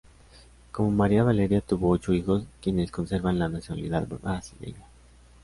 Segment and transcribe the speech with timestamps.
[0.71, 4.87] Con María Valeria tuvo ocho hijos, quienes conservan la nacionalidad brasileña.